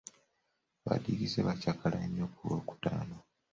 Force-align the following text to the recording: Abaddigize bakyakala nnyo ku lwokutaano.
Abaddigize 0.83 1.39
bakyakala 1.47 1.97
nnyo 2.05 2.25
ku 2.33 2.39
lwokutaano. 2.47 3.17